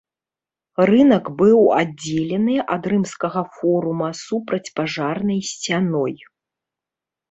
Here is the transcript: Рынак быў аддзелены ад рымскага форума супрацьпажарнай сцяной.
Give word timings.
Рынак 0.89 1.25
быў 1.41 1.59
аддзелены 1.81 2.55
ад 2.77 2.83
рымскага 2.95 3.41
форума 3.55 4.09
супрацьпажарнай 4.25 5.41
сцяной. 5.55 6.23